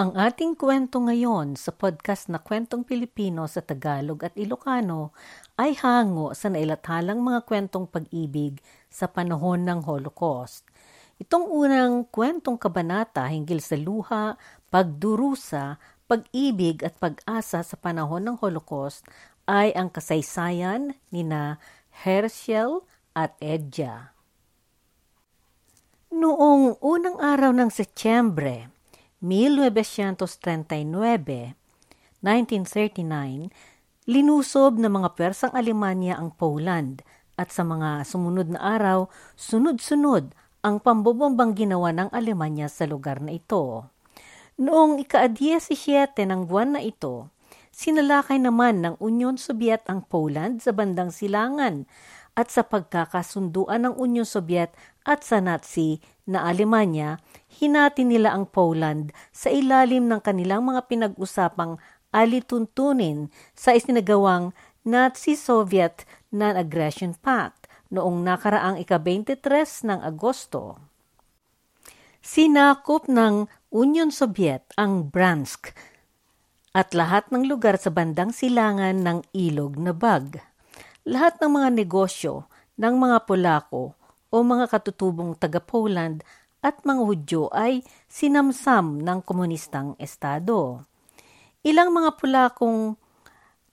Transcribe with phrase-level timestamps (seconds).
[0.00, 5.12] Ang ating kwento ngayon sa podcast na Kwentong Pilipino sa Tagalog at Ilocano
[5.60, 10.64] ay hango sa nailathalang mga kwentong pag-ibig sa panahon ng Holocaust.
[11.20, 14.40] Itong unang kwentong kabanata hinggil sa luha,
[14.72, 15.76] pagdurusa,
[16.08, 19.04] pag-ibig at pag-asa sa panahon ng Holocaust
[19.44, 21.60] ay ang kasaysayan ni na
[21.92, 24.16] Herschel at Edja.
[26.08, 28.79] Noong unang araw ng Setyembre,
[29.20, 31.52] 1939,
[32.24, 33.52] 1939,
[34.08, 37.04] linusob ng mga Persang Alemanya ang Poland
[37.36, 40.32] at sa mga sumunod na araw, sunod-sunod
[40.64, 43.84] ang pambobombang ginawa ng Alemanya sa lugar na ito.
[44.56, 47.28] Noong ika-17 ng buwan na ito,
[47.72, 51.84] sinalakay naman ng Union Soviet ang Poland sa bandang silangan
[52.36, 54.72] at sa pagkakasunduan ng Union Soviet
[55.04, 61.76] at sa Nazi na Alemanya, hinati nila ang Poland sa ilalim ng kanilang mga pinag-usapang
[62.14, 64.54] alituntunin sa isinagawang
[64.86, 70.78] Nazi-Soviet Non-Aggression Pact noong nakaraang ika-23 ng Agosto.
[72.22, 75.74] Sinakop ng Union Soviet ang Bransk
[76.70, 80.38] at lahat ng lugar sa bandang silangan ng ilog na Bag
[81.08, 83.96] lahat ng mga negosyo ng mga Polako
[84.30, 86.22] o mga katutubong taga-Poland
[86.60, 90.84] at mga Hudyo ay sinamsam ng komunistang estado.
[91.60, 92.96] Ilang mga Polakong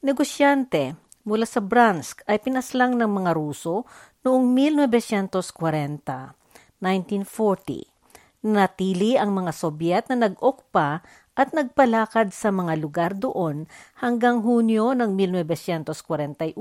[0.04, 0.96] negosyante
[1.28, 3.84] mula sa Bransk ay pinaslang ng mga Ruso
[4.24, 6.36] noong 1940,
[6.80, 8.48] 1940.
[8.48, 11.04] Natili ang mga Sobyet na nag-okpa
[11.38, 16.56] at nagpalakad sa mga lugar doon hanggang Hunyo ng 1941,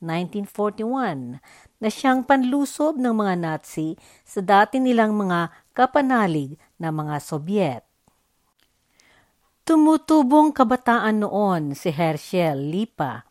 [0.00, 1.40] 1941,
[1.80, 7.84] na siyang panlusob ng mga Nazi sa dati nilang mga kapanalig na mga Sobyet.
[9.66, 13.26] Tumutubong kabataan noon si Herschel Lipa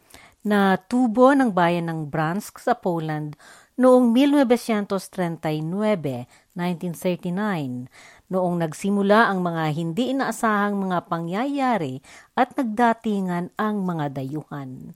[0.45, 3.33] na tubo ng bayan ng Bransk sa Poland
[3.75, 7.89] noong 1939, 1939
[8.31, 11.99] noong nagsimula ang mga hindi inaasahang mga pangyayari
[12.37, 14.95] at nagdatingan ang mga dayuhan.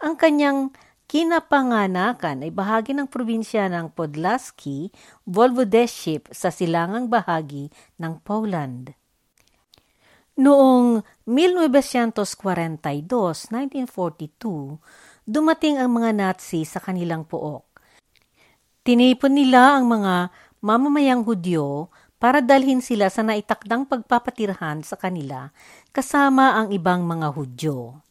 [0.00, 0.72] Ang kanyang
[1.06, 4.90] kinapanganakan ay bahagi ng probinsya ng Podlaski,
[5.22, 8.94] Volvodeship sa silangang bahagi ng Poland.
[10.36, 14.76] Noong 1942, 1942,
[15.24, 17.64] dumating ang mga Nazi sa kanilang pook.
[18.84, 20.28] Tinipon nila ang mga
[20.60, 21.88] mamamayang Hudyo
[22.20, 25.50] para dalhin sila sa naitakdang pagpapatirhan sa kanila
[25.90, 28.04] kasama ang ibang mga Hudyo.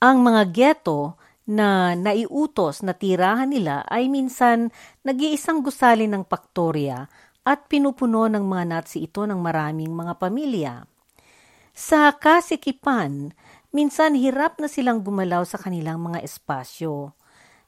[0.00, 1.20] Ang mga geto
[1.50, 4.70] na naiutos na tirahan nila ay minsan
[5.02, 7.10] nag-iisang gusali ng paktorya
[7.42, 10.74] at pinupuno ng mga Nazi ito ng maraming mga pamilya.
[11.74, 13.34] Sa kasikipan,
[13.74, 17.18] minsan hirap na silang gumalaw sa kanilang mga espasyo.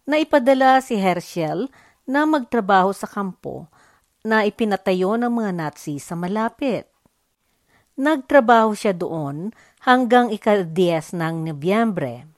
[0.07, 1.67] Naipadala si Herschel
[2.07, 3.67] na magtrabaho sa kampo
[4.23, 6.87] na ipinatayo ng mga Nazi sa malapit.
[7.99, 9.51] Nagtrabaho siya doon
[9.83, 12.32] hanggang ika-10 ng Nobyembre.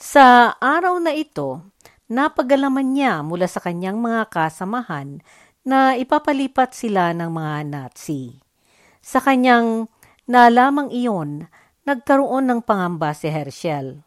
[0.00, 1.60] Sa araw na ito,
[2.08, 5.20] napagalaman niya mula sa kanyang mga kasamahan
[5.60, 8.40] na ipapalipat sila ng mga Nazi.
[9.04, 9.92] Sa kanyang
[10.24, 11.52] nalamang iyon,
[11.84, 14.00] nagkaroon ng pangamba si Herschel.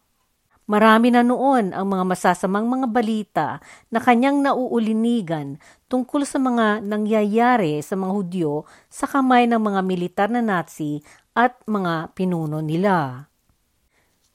[0.65, 3.47] Marami na noon ang mga masasamang mga balita
[3.93, 5.61] na kanyang nauulinigan
[5.93, 11.05] tungkol sa mga nangyayari sa mga Hudyo sa kamay ng mga militar na Nazi
[11.37, 13.29] at mga pinuno nila.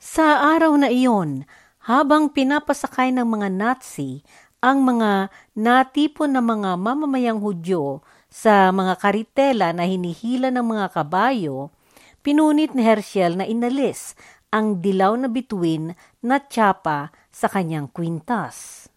[0.08, 1.44] Sa araw na iyon,
[1.84, 4.24] habang pinapasakay ng mga Nazi
[4.64, 8.00] ang mga natipon na mga mamamayang Hudyo
[8.32, 11.68] sa mga karitela na hinihila ng mga kabayo,
[12.24, 14.16] pinunit ni Herschel na inalis
[14.48, 15.92] ang dilaw na bituin
[16.24, 18.88] na tsapa sa kanyang kwintas.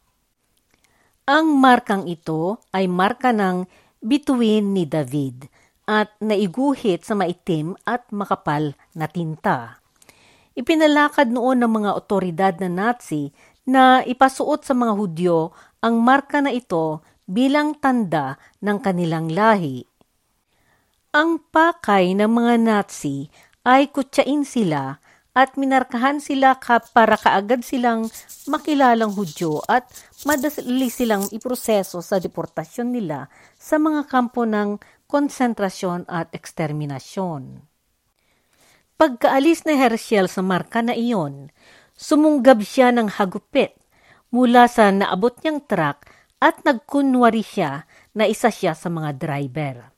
[1.27, 3.67] Ang markang ito ay marka ng
[3.99, 5.51] bituin ni David
[5.91, 9.80] at naiguhit sa maitim at makapal na tinta.
[10.51, 13.31] Ipinalakad noon ng mga otoridad na Nazi
[13.63, 19.87] na ipasuot sa mga Hudyo ang marka na ito bilang tanda ng kanilang lahi.
[21.15, 23.31] Ang pakay ng mga Nazi
[23.63, 24.99] ay kutsain sila
[25.31, 26.59] at minarkahan sila
[26.91, 28.11] para kaagad silang
[28.51, 29.87] makilalang Hudyo at
[30.27, 34.75] madali silang iproseso sa deportasyon nila sa mga kampo ng
[35.07, 37.70] konsentrasyon at eksterminasyon.
[39.01, 41.49] Pagkaalis ni Herschel sa marka na iyon,
[41.97, 43.73] sumunggab siya ng hagupit
[44.29, 46.05] mula sa naabot niyang truck
[46.37, 49.89] at nagkunwari siya na isa siya sa mga driver.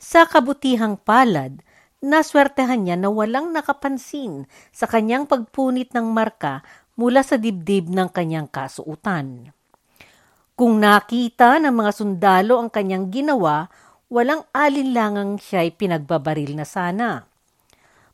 [0.00, 1.60] Sa kabutihang palad,
[2.00, 6.64] naswertehan niya na walang nakapansin sa kanyang pagpunit ng marka
[6.96, 9.52] mula sa dibdib ng kanyang kasuutan.
[10.56, 13.68] Kung nakita ng mga sundalo ang kanyang ginawa,
[14.08, 17.28] walang alinlangang siya'y pinagbabaril na sana.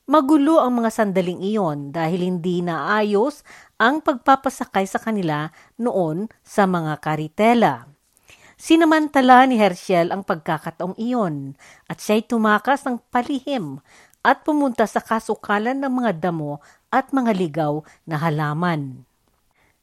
[0.08, 3.44] Magulo ang mga sandaling iyon dahil hindi naayos
[3.76, 7.84] ang pagpapasakay sa kanila noon sa mga karitela.
[8.56, 11.60] Sinamantala ni Herschel ang pagkakataong iyon
[11.93, 13.84] at siya'y tumakas ng palihim
[14.25, 19.05] at pumunta sa kasukalan ng mga damo at mga ligaw na halaman.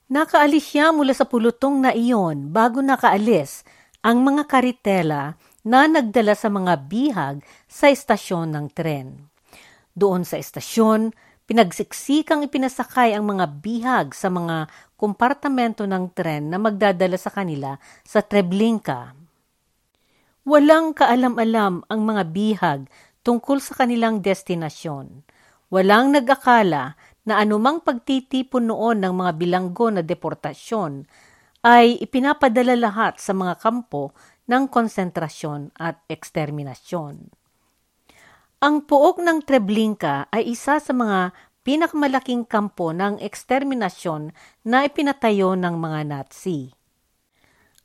[0.10, 3.62] Nakaalis siya mula sa pulutong na iyon bago nakaalis
[4.02, 9.35] ang mga karitela na nagdala sa mga bihag sa estasyon ng tren.
[9.96, 11.16] Doon sa estasyon,
[11.48, 14.68] pinagsiksikang ipinasakay ang mga bihag sa mga
[15.00, 19.16] kompartamento ng tren na magdadala sa kanila sa Treblinka.
[20.44, 22.82] Walang kaalam-alam ang mga bihag
[23.24, 25.24] tungkol sa kanilang destinasyon.
[25.72, 31.08] Walang nag-akala na anumang pagtitipon noon ng mga bilanggo na deportasyon
[31.64, 34.14] ay ipinapadala lahat sa mga kampo
[34.46, 37.45] ng konsentrasyon at eksterminasyon.
[38.66, 44.34] Ang puok ng Treblinka ay isa sa mga pinakamalaking kampo ng eksterminasyon
[44.66, 46.74] na ipinatayo ng mga Nazi.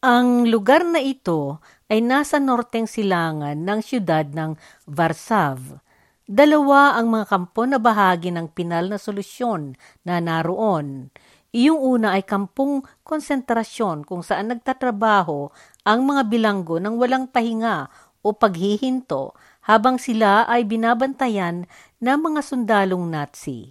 [0.01, 1.61] Ang lugar na ito
[1.93, 4.57] ay nasa norteng silangan ng siyudad ng
[4.89, 5.85] Varsav,
[6.25, 9.77] Dalawa ang mga kampo na bahagi ng pinal na solusyon
[10.09, 11.13] na naroon.
[11.53, 15.53] Iyong una ay kampong konsentrasyon kung saan nagtatrabaho
[15.85, 17.91] ang mga bilanggo ng walang pahinga
[18.25, 19.37] o paghihinto
[19.71, 21.71] habang sila ay binabantayan
[22.03, 23.71] ng mga sundalong Nazi.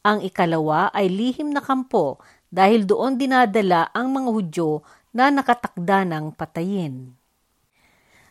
[0.00, 2.16] Ang ikalawa ay lihim na kampo
[2.48, 4.80] dahil doon dinadala ang mga Hudyo
[5.12, 7.12] na nakatakda ng patayin.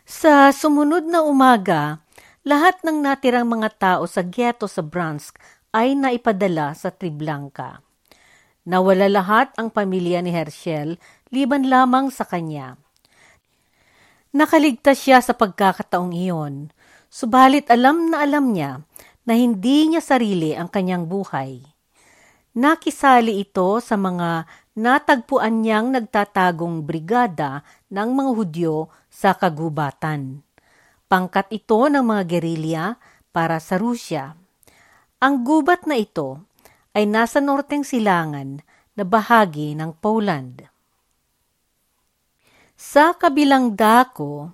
[0.02, 2.02] Sa sumunod na umaga,
[2.42, 5.38] lahat ng natirang mga tao sa ghetto sa Bransk
[5.70, 7.86] ay naipadala sa Triblanka.
[8.66, 10.98] Nawala lahat ang pamilya ni Herschel
[11.30, 12.74] liban lamang sa kanya.
[14.34, 16.74] Nakaligtas siya sa pagkakataong iyon,
[17.10, 18.82] subalit alam na alam niya
[19.26, 21.60] na hindi niya sarili ang kanyang buhay.
[22.56, 24.48] Nakisali ito sa mga
[24.80, 27.60] natagpuan niyang nagtatagong brigada
[27.92, 28.76] ng mga Hudyo
[29.12, 30.40] sa kagubatan.
[31.06, 32.84] Pangkat ito ng mga gerilya
[33.28, 34.32] para sa Rusya.
[35.20, 36.40] Ang gubat na ito
[36.96, 38.64] ay nasa norteng silangan
[38.96, 40.64] na bahagi ng Poland.
[42.76, 44.52] Sa kabilang dako,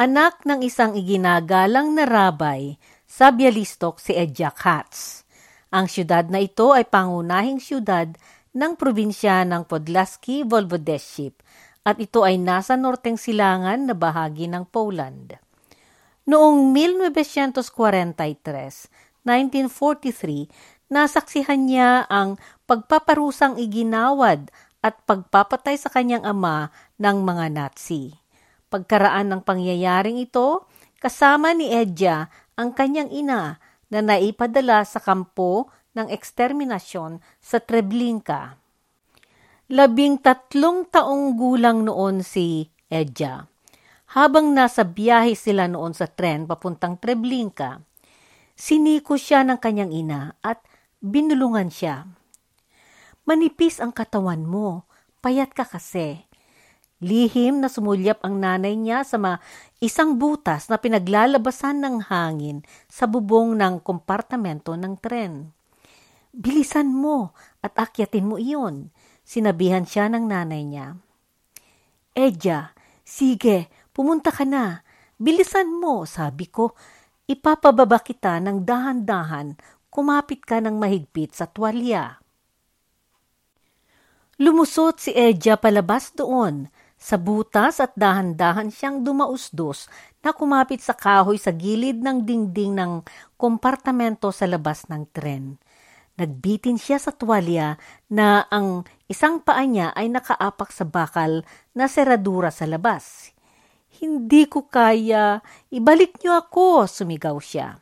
[0.00, 5.28] anak ng isang iginagalang na rabay sa Bialystok si Edja Katz.
[5.68, 8.08] Ang siyudad na ito ay pangunahing siyudad
[8.56, 11.44] ng probinsya ng Podlaski Volvodeship
[11.84, 15.36] at ito ay nasa norteng silangan na bahagi ng Poland.
[16.24, 24.48] Noong 1943, 1943, nasaksihan niya ang pagpaparusang iginawad
[24.80, 28.29] at pagpapatay sa kanyang ama ng mga Nazi.
[28.70, 30.70] Pagkaraan ng pangyayaring ito,
[31.02, 33.58] kasama ni Edja ang kanyang ina
[33.90, 38.54] na naipadala sa kampo ng eksterminasyon sa Treblinka.
[39.70, 43.50] Labing tatlong taong gulang noon si Edja.
[44.14, 47.82] Habang nasa biyahe sila noon sa tren papuntang Treblinka,
[48.54, 50.62] siniko siya ng kanyang ina at
[51.02, 52.06] binulungan siya.
[53.26, 54.86] Manipis ang katawan mo,
[55.22, 56.29] payat ka kasi.
[57.00, 59.40] Lihim na sumulyap ang nanay niya sa ma
[59.80, 62.60] isang butas na pinaglalabasan ng hangin
[62.92, 65.52] sa bubong ng kompartamento ng tren.
[66.30, 67.32] Bilisan mo
[67.64, 68.92] at akyatin mo iyon,
[69.24, 71.00] sinabihan siya ng nanay niya.
[72.12, 74.80] Edya, sige, Pumunta ka na.
[75.20, 76.72] Bilisan mo, sabi ko.
[77.28, 79.58] Ipapababa kita ng dahan-dahan.
[79.90, 82.16] Kumapit ka ng mahigpit sa tuwalya.
[84.40, 86.72] Lumusot si Edja palabas doon.
[87.00, 89.88] Sa butas at dahan-dahan siyang dumausdos
[90.20, 93.00] na kumapit sa kahoy sa gilid ng dingding ng
[93.40, 95.56] kompartamento sa labas ng tren.
[96.20, 97.80] Nagbitin siya sa tuwalya
[98.12, 101.40] na ang isang paa niya ay nakaapak sa bakal
[101.72, 103.32] na seradura sa labas.
[103.96, 105.40] Hindi ko kaya.
[105.72, 107.80] Ibalik niyo ako, sumigaw siya.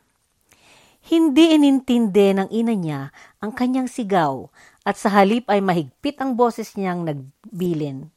[1.11, 3.01] Hindi inintindi ng ina niya
[3.43, 4.47] ang kanyang sigaw
[4.87, 8.07] at sa halip ay mahigpit ang boses niyang nagbilin.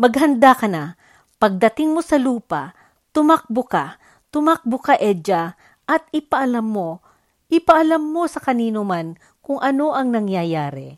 [0.00, 0.96] Maghanda ka na.
[1.36, 2.72] Pagdating mo sa lupa,
[3.12, 4.00] tumakbo ka,
[4.32, 7.04] tumakbo ka, Edja, at ipaalam mo,
[7.52, 10.96] ipaalam mo sa kanino man kung ano ang nangyayari.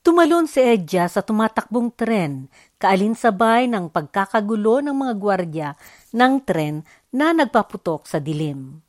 [0.00, 2.48] Tumalon si Edja sa tumatakbong tren,
[2.80, 5.68] kaalinsabay ng pagkakagulo ng mga gwardya
[6.16, 8.80] ng tren na nagpaputok sa dilim.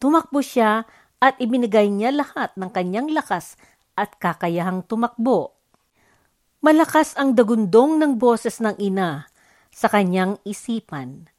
[0.00, 0.88] Tumakbo siya
[1.20, 3.60] at ibinigay niya lahat ng kanyang lakas
[3.92, 5.57] at kakayahang tumakbo.
[6.58, 9.30] Malakas ang dagundong ng boses ng ina
[9.70, 11.30] sa kanyang isipan.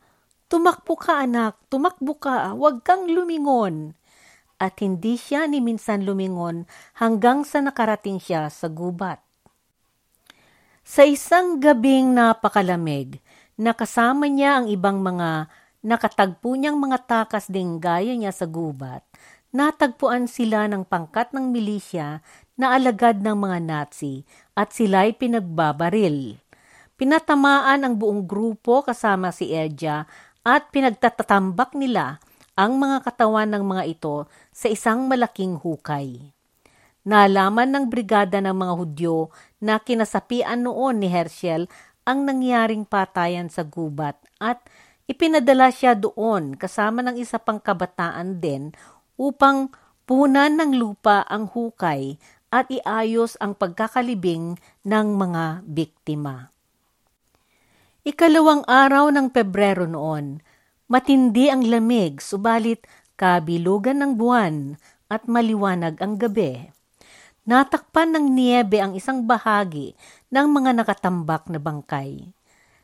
[0.48, 4.00] Tumakbo ka anak, tumakbo ka, huwag kang lumingon.
[4.64, 6.64] At hindi siya ni minsan lumingon
[6.96, 9.20] hanggang sa nakarating siya sa gubat.
[10.88, 13.20] Sa isang gabing napakalamig,
[13.60, 15.52] nakasama niya ang ibang mga
[15.84, 19.04] nakatagpo niyang mga takas ding gaya niya sa gubat,
[19.52, 22.24] natagpuan sila ng pangkat ng milisya
[22.60, 26.36] na alagad ng mga Nazi at sila'y pinagbabaril.
[27.00, 30.04] Pinatamaan ang buong grupo kasama si Edja
[30.44, 32.20] at pinagtatatambak nila
[32.60, 36.36] ang mga katawan ng mga ito sa isang malaking hukay.
[37.08, 39.32] Nalaman ng brigada ng mga Hudyo
[39.64, 41.72] na kinasapian noon ni Herschel
[42.04, 44.60] ang nangyaring patayan sa gubat at
[45.08, 48.76] ipinadala siya doon kasama ng isa pang kabataan din
[49.16, 49.72] upang
[50.04, 56.50] punan ng lupa ang hukay at iayos ang pagkakalibing ng mga biktima.
[58.06, 60.42] Ikalawang araw ng Pebrero noon,
[60.90, 62.86] matindi ang lamig subalit
[63.18, 64.78] kabilugan ng buwan
[65.10, 66.74] at maliwanag ang gabi
[67.50, 69.98] natakpan ng niebe ang isang bahagi
[70.30, 72.30] ng mga nakatambak na bangkay.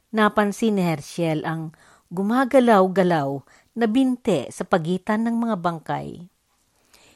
[0.10, 1.70] Napansin ni Herschel ang
[2.10, 3.46] gumagalaw-galaw
[3.78, 6.26] na binte sa pagitan ng mga bangkay.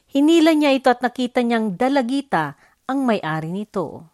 [0.10, 2.58] Hinila niya ito at nakita niyang dalagita
[2.90, 4.10] ang may-ari nito.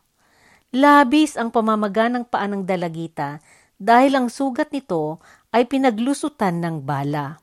[0.75, 3.39] Labis ang pamamaga ng paa ng dalagita
[3.79, 5.23] dahil ang sugat nito
[5.55, 7.39] ay pinaglusutan ng bala.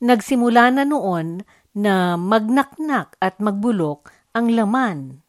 [0.00, 1.44] Nagsimula na noon
[1.76, 5.20] na magnaknak at magbulok ang laman.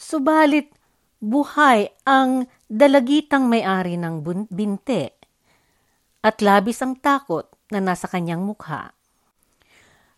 [0.00, 0.72] Subalit,
[1.20, 5.12] buhay ang dalagitang may-ari ng binte
[6.24, 8.95] at labis ang takot na nasa kanyang mukha.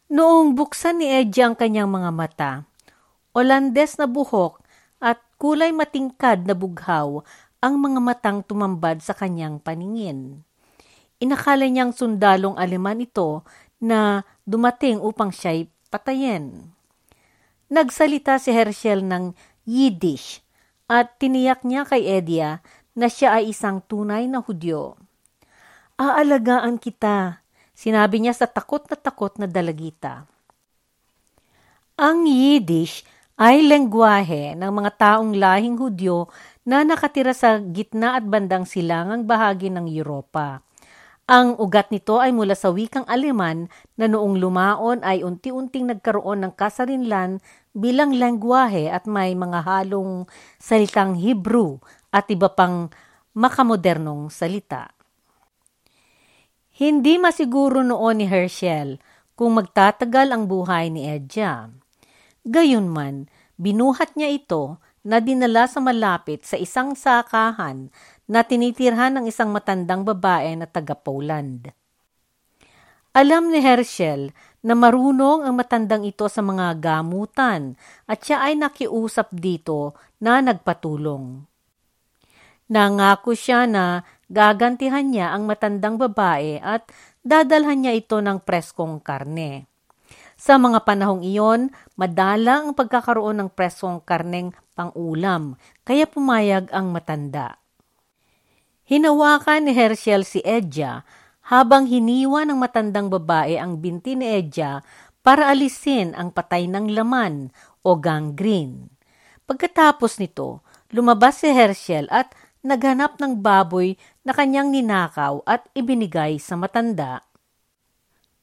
[0.08, 2.50] Noong buksan ni Edja ang kanyang mga mata,
[3.36, 4.56] Olandes na buhok
[5.04, 7.20] at kulay matingkad na bughaw
[7.60, 10.40] ang mga matang tumambad sa kanyang paningin.
[11.20, 13.44] Inakala niyang sundalong aleman ito
[13.84, 16.72] na dumating upang siya'y patayin.
[17.68, 19.36] Nagsalita si Herschel ng
[19.68, 20.40] Yiddish
[20.88, 22.64] at tiniyak niya kay Edia
[22.96, 24.96] na siya ay isang tunay na Hudyo.
[26.00, 27.44] Aalagaan kita,
[27.78, 30.26] sinabi niya sa takot na takot na dalagita.
[31.94, 33.06] Ang Yiddish
[33.38, 36.26] ay lengguwahe ng mga taong lahing Hudyo
[36.66, 40.66] na nakatira sa gitna at bandang silangang bahagi ng Europa.
[41.30, 46.52] Ang ugat nito ay mula sa wikang Aleman na noong lumaon ay unti-unting nagkaroon ng
[46.58, 47.38] kasarinlan
[47.76, 50.26] bilang lengguwahe at may mga halong
[50.58, 51.78] salitang Hebrew
[52.10, 52.90] at iba pang
[53.38, 54.97] makamodernong salita.
[56.78, 59.02] Hindi masiguro noon ni Herschel
[59.34, 61.74] kung magtatagal ang buhay ni Edja.
[62.46, 63.26] Gayunman,
[63.58, 67.90] binuhat niya ito na dinala sa malapit sa isang sakahan
[68.30, 71.74] na tinitirhan ng isang matandang babae na taga-Poland.
[73.10, 74.30] Alam ni Herschel
[74.62, 77.74] na marunong ang matandang ito sa mga gamutan
[78.06, 81.42] at siya ay nakiusap dito na nagpatulong.
[82.70, 86.88] Nangako siya na gagantihan niya ang matandang babae at
[87.24, 89.68] dadalhan niya ito ng preskong karne.
[90.38, 97.58] Sa mga panahong iyon, madalang ang pagkakaroon ng preskong karneng pang-ulam, kaya pumayag ang matanda.
[98.86, 101.02] Hinawakan ni Herschel si Edja
[101.50, 104.80] habang hiniwa ng matandang babae ang binti ni Edja
[105.26, 107.50] para alisin ang patay ng laman
[107.82, 108.88] o gangrene.
[109.44, 110.62] Pagkatapos nito,
[110.94, 112.32] lumabas si Herschel at
[112.64, 113.96] naghanap ng baboy
[114.28, 117.24] na kanyang ninakaw at ibinigay sa matanda.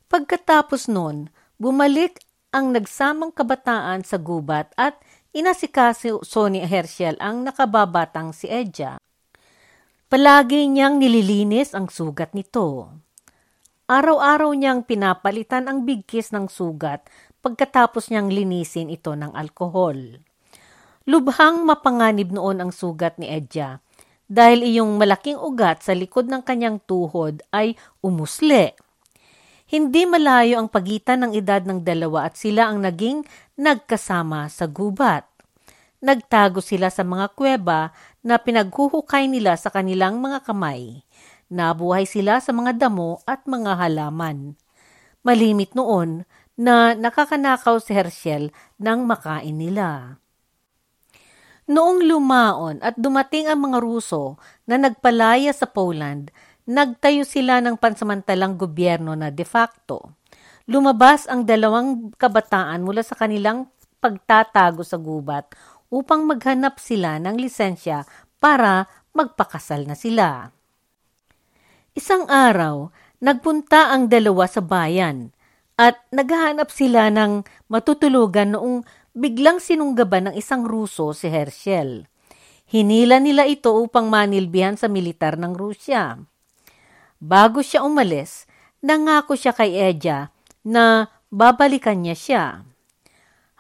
[0.10, 1.30] Pagkatapos nun,
[1.62, 4.98] bumalik ang nagsamang kabataan sa gubat at
[5.30, 8.98] inasikaso ni Herschel ang nakababatang si Edja.
[10.10, 12.90] Palagi niyang nililinis ang sugat nito.
[13.86, 17.06] Araw-araw niyang pinapalitan ang bigkis ng sugat
[17.46, 20.18] pagkatapos niyang linisin ito ng alkohol.
[21.06, 23.85] Lubhang mapanganib noon ang sugat ni Edja
[24.26, 28.74] dahil iyong malaking ugat sa likod ng kanyang tuhod ay umusli.
[29.66, 33.26] Hindi malayo ang pagitan ng edad ng dalawa at sila ang naging
[33.58, 35.26] nagkasama sa gubat.
[36.06, 37.90] Nagtago sila sa mga kuweba
[38.22, 41.02] na pinaghuhukay nila sa kanilang mga kamay.
[41.50, 44.54] Nabuhay sila sa mga damo at mga halaman.
[45.26, 50.22] Malimit noon na nakakanakaw si Herschel ng makain nila.
[51.66, 54.38] Noong lumaon at dumating ang mga Ruso
[54.70, 56.30] na nagpalaya sa Poland,
[56.70, 60.14] nagtayo sila ng pansamantalang gobyerno na de facto.
[60.70, 63.66] Lumabas ang dalawang kabataan mula sa kanilang
[63.98, 65.50] pagtatago sa gubat
[65.90, 68.06] upang maghanap sila ng lisensya
[68.38, 68.86] para
[69.18, 70.54] magpakasal na sila.
[71.98, 72.94] Isang araw,
[73.26, 75.34] nagpunta ang dalawa sa bayan
[75.82, 77.42] at naghahanap sila ng
[77.74, 82.12] matutulugan noong biglang sinunggaban ng isang Ruso si Herschel.
[82.68, 86.20] Hinila nila ito upang manilbihan sa militar ng Rusya.
[87.24, 88.44] Bago siya umalis,
[88.84, 90.36] nangako siya kay Edja
[90.68, 92.44] na babalikan niya siya.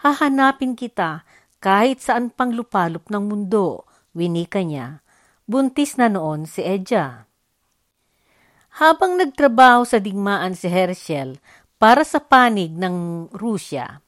[0.04, 1.24] Hahanapin kita
[1.64, 5.02] kahit saan pang lupalop ng mundo, winika niya.
[5.50, 7.26] Buntis na noon si Edja.
[8.76, 11.40] Habang nagtrabaho sa digmaan si Herschel
[11.80, 14.05] para sa panig ng Rusya,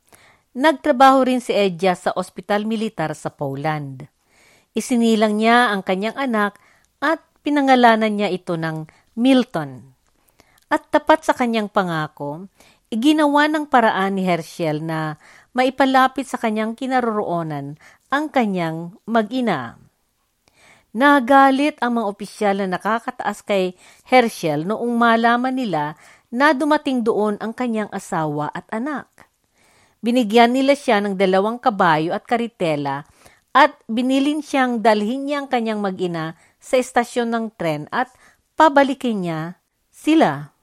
[0.58, 4.10] nagtrabaho rin si Edja sa ospital militar sa Poland.
[4.74, 6.58] Isinilang niya ang kanyang anak
[6.98, 9.94] at pinangalanan niya ito ng Milton.
[10.68, 12.50] At tapat sa kanyang pangako,
[12.88, 15.20] Iginawa ng paraan ni Herschel na
[15.52, 17.76] maipalapit sa kanyang kinaroroonan
[18.08, 19.76] ang kanyang mag-ina.
[20.96, 23.76] Nagalit ang mga opisyal na nakakataas kay
[24.08, 26.00] Herschel noong malaman nila
[26.32, 29.27] na dumating doon ang kanyang asawa at anak.
[30.02, 33.06] Binigyan nila siya ng dalawang kabayo at karitela
[33.58, 38.14] at binilin siyang dalhin niya ang kanyang mag-ina sa estasyon ng tren at
[38.54, 39.58] pabalikin niya
[39.90, 40.54] sila.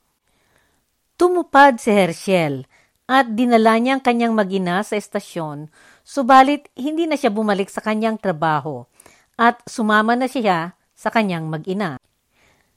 [1.19, 2.63] Tumupad si Herschel
[3.05, 5.69] at dinala niya ang kanyang magina sa estasyon,
[6.01, 8.87] subalit hindi na siya bumalik sa kanyang trabaho
[9.35, 11.99] at sumama na siya sa kanyang magina.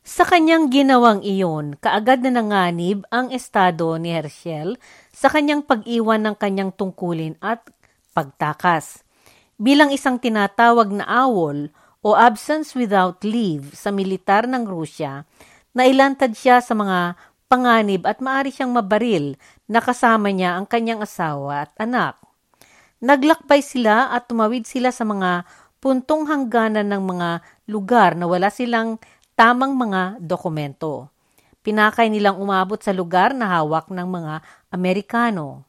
[0.09, 4.81] Sa kanyang ginawang iyon, kaagad na nanganib ang estado ni Herschel
[5.13, 7.61] sa kanyang pag-iwan ng kanyang tungkulin at
[8.17, 9.05] pagtakas.
[9.61, 11.69] Bilang isang tinatawag na awol
[12.01, 15.29] o absence without leave sa militar ng Rusya,
[15.77, 17.13] nailantad siya sa mga
[17.45, 19.37] panganib at maari siyang mabaril
[19.69, 22.17] na kasama niya ang kanyang asawa at anak.
[23.05, 25.45] Naglakbay sila at tumawid sila sa mga
[25.85, 27.29] puntong hangganan ng mga
[27.69, 28.97] lugar na wala silang
[29.39, 31.07] tamang mga dokumento.
[31.63, 34.43] Pinakay nilang umabot sa lugar na hawak ng mga
[34.75, 35.63] Amerikano.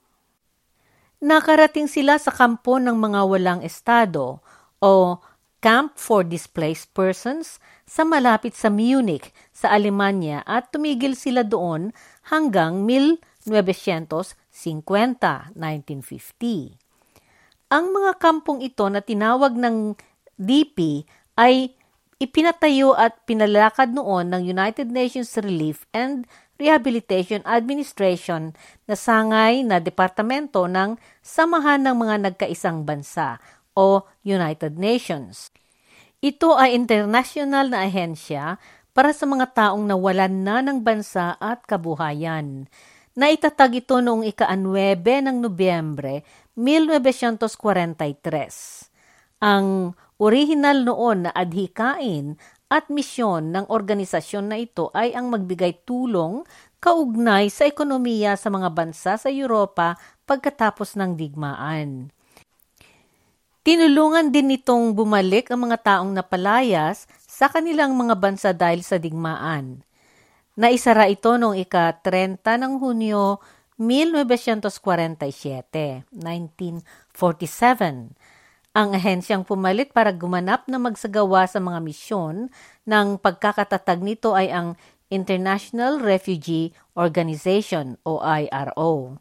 [1.22, 4.42] Nakarating sila sa kampo ng mga walang estado
[4.82, 5.22] o
[5.62, 11.94] Camp for Displaced Persons sa malapit sa Munich sa Alemanya at tumigil sila doon
[12.32, 14.50] hanggang 1950,
[15.54, 16.74] 1950.
[17.70, 19.94] Ang mga kampong ito na tinawag ng
[20.40, 21.06] DP
[21.38, 21.78] ay
[22.20, 26.28] ipinatayo at pinalakad noon ng United Nations Relief and
[26.60, 28.52] Rehabilitation Administration
[28.84, 33.40] na sangay na departamento ng Samahan ng mga Nagkaisang Bansa
[33.72, 35.56] o United Nations.
[36.20, 38.60] Ito ay international na ahensya
[38.92, 42.68] para sa mga taong nawalan na ng bansa at kabuhayan.
[43.16, 46.28] Naitatag ito noong ika-9 ng Nobyembre
[46.60, 48.92] 1943.
[49.40, 52.36] Ang original noon na adhikain
[52.70, 56.46] at misyon ng organisasyon na ito ay ang magbigay tulong
[56.78, 59.98] kaugnay sa ekonomiya sa mga bansa sa Europa
[60.30, 62.14] pagkatapos ng digmaan.
[63.66, 69.84] Tinulungan din nitong bumalik ang mga taong napalayas sa kanilang mga bansa dahil sa digmaan.
[70.60, 73.40] Naisara ito noong ika-30 ng Hunyo
[73.80, 78.19] 1947, 1947.
[78.70, 82.54] Ang ahensyang pumalit para gumanap na magsagawa sa mga misyon
[82.86, 84.78] ng pagkakatatag nito ay ang
[85.10, 89.18] International Refugee Organization o IRO.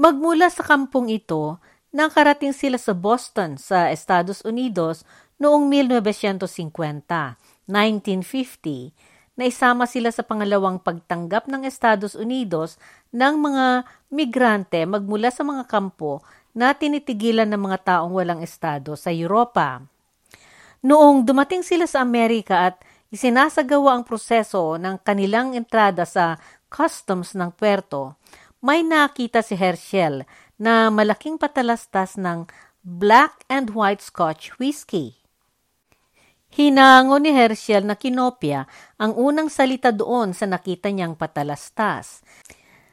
[0.00, 1.60] Magmula sa kampong ito,
[1.92, 5.04] nakarating sila sa Boston sa Estados Unidos
[5.36, 7.36] noong 1950,
[7.68, 12.80] 1950, na isama sila sa pangalawang pagtanggap ng Estados Unidos
[13.12, 19.10] ng mga migrante magmula sa mga kampo na tinitigilan ng mga taong walang estado sa
[19.10, 19.82] Europa.
[20.86, 22.78] Noong dumating sila sa Amerika at
[23.10, 26.38] isinasagawa ang proseso ng kanilang entrada sa
[26.70, 28.16] customs ng puerto,
[28.62, 30.24] may nakita si Herschel
[30.56, 32.46] na malaking patalastas ng
[32.84, 35.18] black and white scotch whiskey.
[36.54, 38.68] Hinango ni Herschel na kinopya
[39.00, 42.22] ang unang salita doon sa nakita niyang patalastas.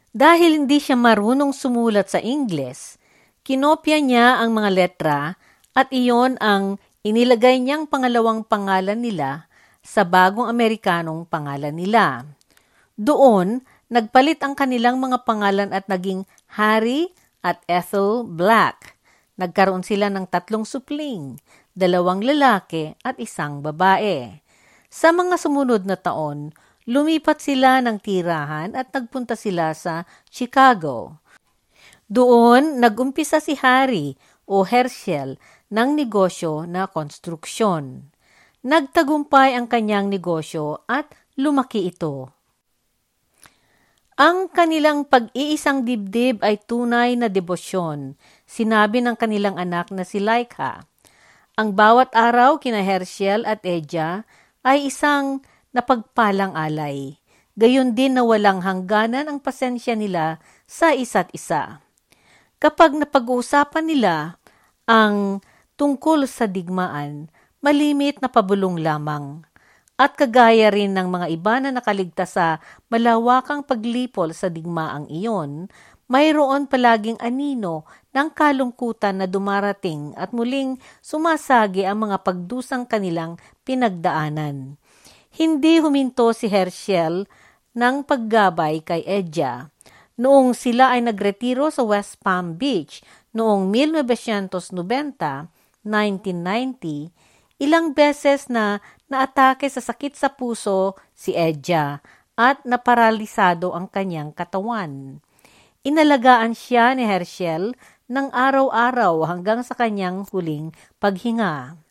[0.09, 3.00] Dahil hindi siya marunong sumulat sa Ingles,
[3.41, 5.19] kinopya niya ang mga letra
[5.73, 9.49] at iyon ang inilagay niyang pangalawang pangalan nila
[9.81, 12.25] sa bagong Amerikanong pangalan nila.
[12.93, 17.09] Doon, nagpalit ang kanilang mga pangalan at naging Harry
[17.41, 18.93] at Ethel Black.
[19.41, 21.41] Nagkaroon sila ng tatlong supling,
[21.73, 24.37] dalawang lalaki at isang babae.
[24.91, 26.53] Sa mga sumunod na taon,
[26.85, 31.17] lumipat sila ng tirahan at nagpunta sila sa Chicago.
[32.11, 35.39] Doon, nagumpisa si Harry o Herschel
[35.71, 38.11] ng negosyo na konstruksyon.
[38.67, 41.07] Nagtagumpay ang kanyang negosyo at
[41.39, 42.35] lumaki ito.
[44.19, 50.83] Ang kanilang pag-iisang dibdib ay tunay na debosyon, sinabi ng kanilang anak na si Laika.
[51.55, 54.27] Ang bawat araw kina Herschel at Edja
[54.67, 55.39] ay isang
[55.71, 57.23] napagpalang alay.
[57.55, 61.79] Gayon din na walang hangganan ang pasensya nila sa isa't isa.
[62.61, 64.37] Kapag napag-uusapan nila
[64.85, 65.41] ang
[65.81, 67.25] tungkol sa digmaan,
[67.57, 69.41] malimit na pabulong lamang.
[69.97, 72.61] At kagaya rin ng mga iba na nakaligtas sa
[72.93, 75.73] malawakang paglipol sa digmaang iyon,
[76.05, 77.81] mayroon palaging anino
[78.13, 84.77] ng kalungkutan na dumarating at muling sumasagi ang mga pagdusang kanilang pinagdaanan.
[85.33, 87.25] Hindi huminto si Herschel
[87.73, 89.73] ng paggabay kay Edja.
[90.21, 93.01] Noong sila ay nagretiro sa West Palm Beach
[93.33, 94.61] noong 1990,
[95.81, 97.09] 1990,
[97.57, 102.05] ilang beses na naatake sa sakit sa puso si Edja
[102.37, 105.17] at naparalisado ang kanyang katawan.
[105.81, 107.73] Inalagaan siya ni Herschel
[108.05, 110.69] ng araw-araw hanggang sa kanyang huling
[111.01, 111.81] paghinga.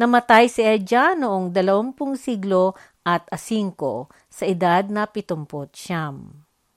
[0.00, 2.72] Namatay si Edja noong dalawampung siglo
[3.04, 6.45] at asingko sa edad na 70 siyam.